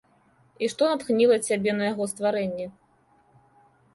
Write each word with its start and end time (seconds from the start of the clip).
І 0.63 0.67
што 0.73 0.87
натхніла 0.93 1.37
цябе 1.47 1.75
на 1.77 1.83
яго 1.91 2.03
стварэнне? 2.13 2.65